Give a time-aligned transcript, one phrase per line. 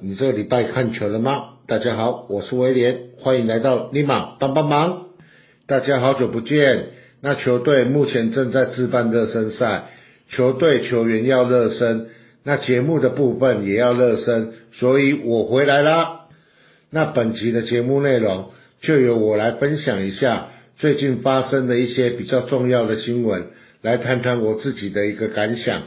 [0.00, 1.50] 你这个礼拜看球了吗？
[1.66, 5.06] 大家好，我是威廉，欢迎来到立马帮帮忙。
[5.66, 6.86] 大家好久不见。
[7.20, 9.84] 那球队目前正在自办热身赛，
[10.30, 12.08] 球队球员要热身，
[12.44, 16.22] 那节目的部分也要热身，所以我回来啦。
[16.90, 20.48] 那本集的节目内容就由我来分享一下
[20.78, 23.46] 最近发生的一些比较重要的新闻，
[23.82, 25.82] 来谈谈我自己的一个感想。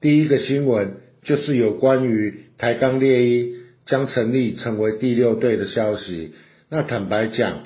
[0.00, 1.05] 第一个新闻。
[1.26, 3.52] 就是有关于台钢猎鹰
[3.84, 6.32] 将成立成为第六队的消息。
[6.70, 7.64] 那坦白讲，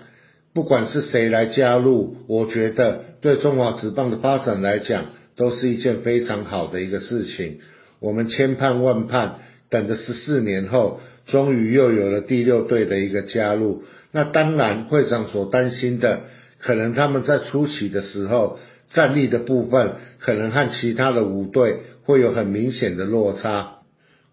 [0.52, 5.04] 不管是谁来加入，我觉得对中华职棒的发展来讲，
[5.36, 7.60] 都是一件非常好的一个事情。
[8.00, 9.36] 我们千盼万盼，
[9.68, 13.84] 等了十四年后，终于又有了第六队的一个加入。
[14.10, 16.22] 那当然，会长所担心的，
[16.58, 18.58] 可能他们在初期的时候，
[18.92, 21.78] 战力的部分，可能和其他的五队。
[22.04, 23.82] 会有很明显的落差。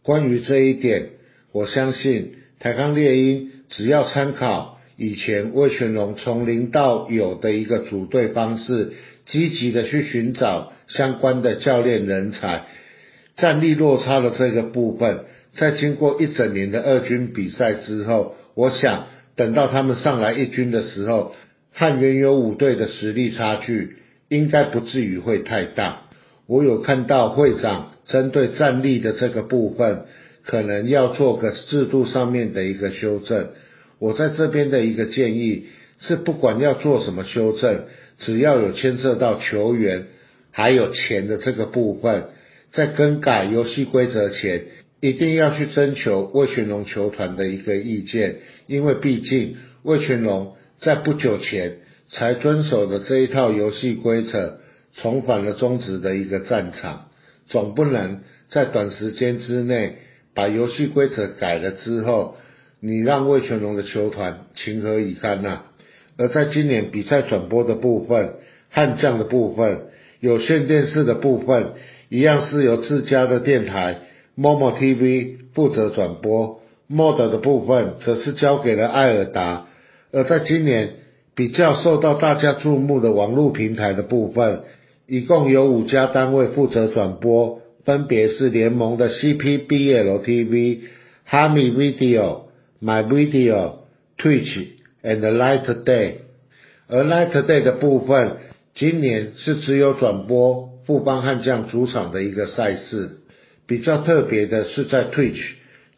[0.02, 1.10] 关于这一点，
[1.52, 8.94] 我相信台钢猎鹰只要参考以前魏全龙从零到有的一个组队方式，
[9.28, 12.64] 积极的去寻找相关的教练人才，
[13.36, 19.06] 战力落差的这个部分，在经过一整年的二军比赛之后，我想
[19.36, 21.36] 等到他们上来一军的时候，
[21.74, 23.98] 和原有五队的实力差距，
[24.30, 26.04] 应该不至于会太大。
[26.48, 30.06] 我有看到会长针对战力的这个部分，
[30.46, 33.50] 可能要做个制度上面的一个修正。
[34.00, 35.66] 我在这边的一个建议
[36.00, 37.86] 是，不管要做什么修正，
[38.20, 40.06] 只要有牵涉到球员
[40.52, 42.26] 还有钱的这个部分，
[42.72, 44.66] 在更改游戏规则前，
[45.02, 51.80] 一定要去征求魏全龙球团的一个意见，因为毕竟魏全龙在不久前
[52.10, 54.60] 才遵守的这一套游戏规则。
[55.00, 57.10] 重返了中职的一个战场，
[57.46, 59.98] 总不能在短时间之内
[60.34, 62.36] 把游戏规则改了之后，
[62.80, 65.62] 你让魏全龙的球团情何以堪呐？
[66.18, 68.34] 而在今年比赛转播的部分，
[68.72, 69.82] 悍将的部分，
[70.20, 71.74] 有线电视的部分，
[72.10, 74.00] 一样是由自家的电台
[74.36, 79.68] Momo TV 负责转播，Mod 的部分则是交给了艾尔达。
[80.12, 80.96] 而在今年
[81.38, 84.62] 比较受到大家注目的网络平台的部分。
[85.06, 90.80] 一共有五家单位负责转播，分别是联盟的 CPBL TV、
[91.24, 92.46] 哈米 Video、
[92.82, 93.74] My Video、
[94.18, 94.66] Twitch
[95.04, 96.14] and Light Day。
[96.88, 98.38] 而 Light Day 的部分，
[98.74, 103.20] 今年是只有转播富邦悍将主场的一个赛事。
[103.68, 105.42] 比较特别的是在 Twitch，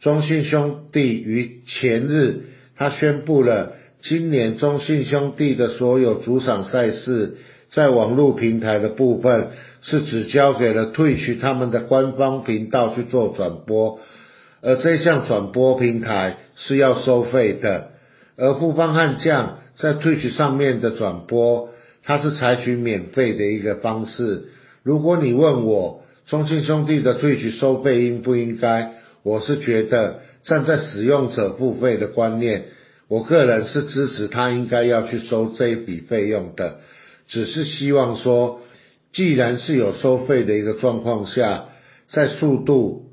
[0.00, 2.40] 中信兄弟于前日，
[2.76, 7.36] 他宣布了今年中信兄弟的所有主场赛事。
[7.72, 9.50] 在网络平台的部分
[9.80, 14.00] 是只交给了 Twitch 他们的官方频道去做转播，
[14.60, 17.90] 而这项转播平台是要收费的。
[18.36, 21.68] 而富邦悍将在 Twitch 上面的转播，
[22.02, 24.46] 它是采取免费的一个方式。
[24.82, 32.64] 如果你问我中信兄弟的退取收费应不应该，我是觉得站在使用者付费的观念，
[33.10, 36.78] 我个人是支持他应该要去收这一笔费用的。
[37.26, 38.60] 只是希望说，
[39.12, 41.70] 既然是有收费的一个状况下，
[42.08, 43.06] 在速度、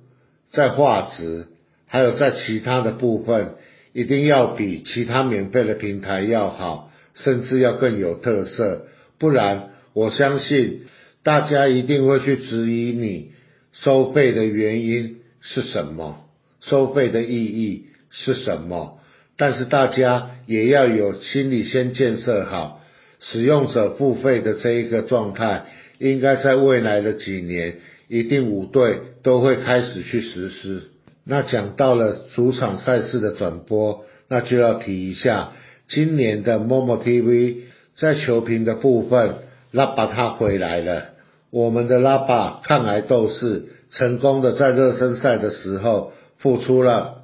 [0.52, 1.48] 在画质，
[1.88, 3.56] 还有在其他的部分，
[3.92, 8.86] 一定要比其他免费的平台要好，甚至要更有特色。
[9.18, 10.82] 不然，我相信
[11.24, 13.32] 大家一定会去质疑你
[13.74, 16.24] 收费的原因是什么，
[16.62, 18.97] 收费的意义是什么。
[19.38, 22.82] 但是大家也要有心理先建设好。
[23.20, 25.66] 使用者付费的这一个状态，
[25.98, 30.84] 应该在未来的几年，一定五队都会开始去实施。
[31.24, 35.54] 那讲到了主场赛事的转播，那就要提一下
[35.88, 37.58] 今年的 Momo TV
[37.98, 39.36] 在球评的部分，
[39.72, 41.06] 拉巴他回来了。
[41.50, 47.24] 我们的拉巴抗癌斗士，成功的在热身赛的时候付出了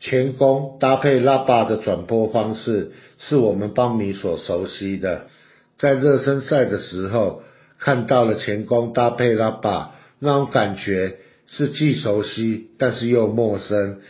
[0.00, 2.92] 前攻搭配拉巴的转播方式。
[3.16, 5.28] 是我们邦迷所熟悉的，
[5.78, 7.42] 在热身赛的时候
[7.78, 14.00] 看到了前攻搭配拉巴，那种感觉是既熟悉但是又陌生。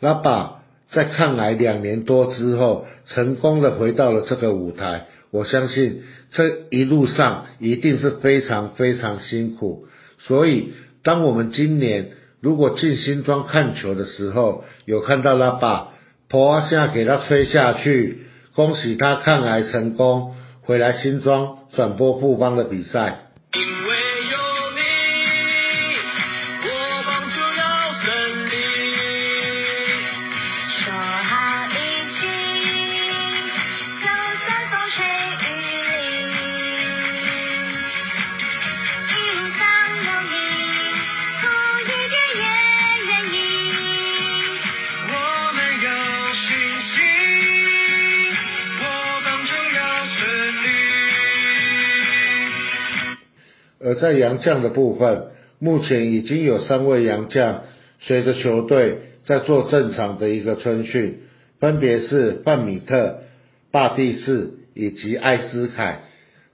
[0.00, 9.86] 拉巴在抗癌两年多之后，成功的回到了这个舞台，我相信这一路上一定是非常非常辛苦。
[10.18, 12.12] 所以，当我们今年
[12.44, 15.94] 如果进新庄看球的时候，有看到拉巴，
[16.28, 18.26] 婆下给他吹下去。
[18.54, 23.30] 恭喜他抗癌成功，回来新庄转播富邦的比赛。
[53.94, 55.24] 在洋将的部分，
[55.58, 57.62] 目前已经有三位洋将
[58.00, 61.20] 随着球队在做正常的一个春训，
[61.60, 63.20] 分别是范米特、
[63.70, 66.02] 巴蒂士以及艾斯凯。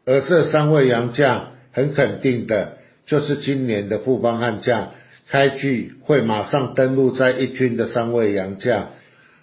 [0.07, 4.91] 而这三位洋将很肯定的，就是今年的富邦悍将
[5.29, 8.89] 开局会马上登陆在一军的三位洋将。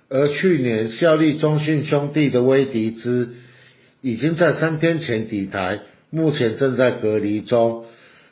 [0.10, 3.36] 而去年效力中信兄弟的威迪兹，
[4.02, 7.86] 已经在三天前抵台，目前正在隔离中。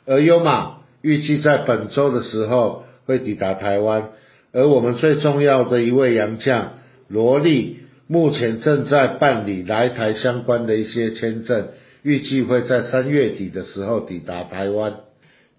[0.06, 4.10] 而优马预计在本周的时候会抵达台湾。
[4.52, 6.74] 而我们最重要的一位洋将
[7.08, 11.68] 罗莉，目前正在办理来台相关的一些签证，
[12.02, 14.94] 预计会在三月底的时候抵达台湾。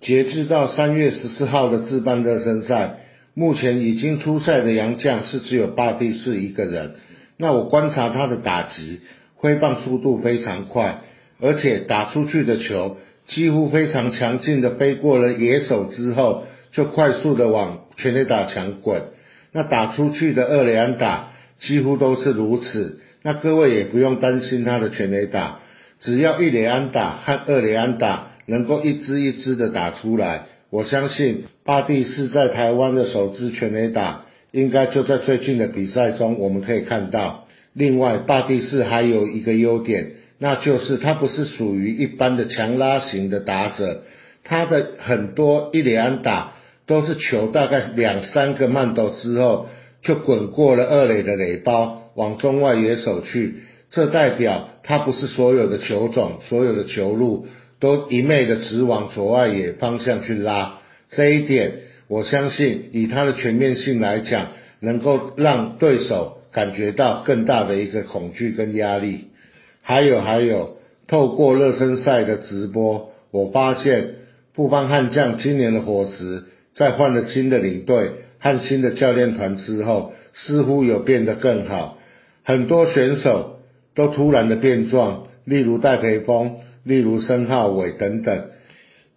[0.02, 3.00] 截至到三月十四号的自办热身赛。
[3.40, 6.96] 目前已经出赛的洋将是只有巴蒂士一个人。
[7.38, 9.02] 那我观察他的打击，
[9.36, 11.02] 挥棒速度非常快，
[11.40, 12.98] 而且打出去的球
[13.28, 19.02] 几乎非常强劲的飞过了野手之后，就快速的往全垒打墙滚。
[19.52, 21.30] 那打出去的二垒安打
[21.60, 23.00] 几乎都是如此。
[23.24, 25.60] 那各位也不用担心他的全垒打，
[26.00, 30.46] 只要一垒安打和二垒安打能够一支一支的打出来。
[30.70, 37.48] 我相信巴蒂是在台湾的首支全垒打，应该就在最近的比赛中我们可以看到。
[37.74, 44.04] 另外，巴蒂是还有一个优点，那就是他不是属于一般的强拉型的打者，
[44.44, 46.54] 他的很多一连打
[46.86, 49.68] 都是球大概两三个慢斗之后
[50.02, 53.56] 就滚过了二垒的垒包，往中外野手去。
[53.90, 57.48] 这代表他不是所有的球种、所有的球路。
[57.80, 60.80] 都一昧的直往左外野方向去拉，
[61.12, 61.74] 这一点
[62.08, 64.48] 我相信以他的全面性来讲，
[64.80, 69.26] 能够让对手感觉到更大的一个恐惧跟压力。
[69.88, 70.76] 还有还有，
[71.08, 74.16] 透过热身赛的直播，我发现
[74.54, 76.44] 布邦悍将今年的伙食，
[76.76, 81.98] 在换了新的领队和新的教练团之后，似乎有变得更好。
[82.44, 83.60] 很多选手
[83.96, 86.58] 都突然的变壮，例如戴培峰。
[86.84, 88.46] 例如申浩伟等等，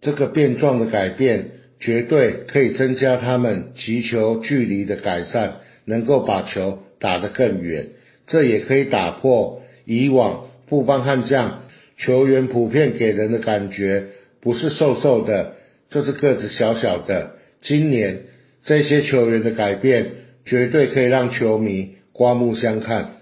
[0.00, 7.90] 这个变状的改变绝对可以增加他们击球距离的改善，能够把球打得更远。
[8.26, 11.64] 这也可以打破以往富邦悍将
[11.98, 14.04] 球员普遍给人的感觉，
[14.40, 15.56] 不是瘦瘦的，
[15.90, 17.32] 就是个子小小的。
[17.60, 18.20] 今年
[18.62, 20.12] 这些球员的改变，
[20.46, 23.16] 绝对可以让球迷刮目相看。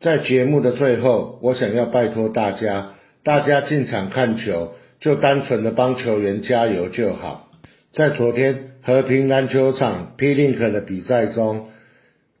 [0.00, 2.94] 在节目的最后，我想要拜托大家。
[3.24, 7.50] 大家进场看球，就单纯的帮球员加油就好。
[7.92, 11.66] 在昨天和平篮球场 P Link 的比赛中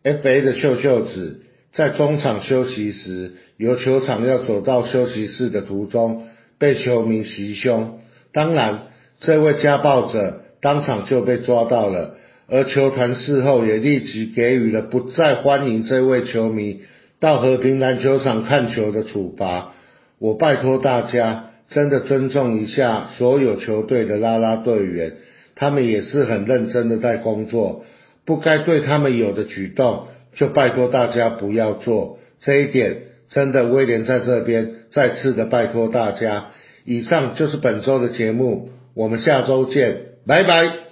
[0.04, 1.42] ，FA 的秀秀子
[1.72, 7.98] 在中场休息时，由球场要走到休息室的途中，被球迷袭胸。
[8.32, 8.78] 当然，
[9.20, 12.14] 这位家暴者当场就被抓到了，
[12.48, 16.82] 而球团事后也立即给予了不再欢迎这位球迷
[17.18, 19.74] 到和平篮球场看球的处罚。
[20.20, 25.14] 我拜托大家，真的尊重一下所有球队的啦啦队员，
[25.56, 27.84] 他们也是很认真的在工作，
[28.24, 32.18] 不该对他们有的举动，就拜托大家不要做。
[32.40, 36.46] 这一点真的，威廉在这边再次的拜托大家。
[36.84, 40.87] 以上就是本周的节目，我们下周见，拜拜。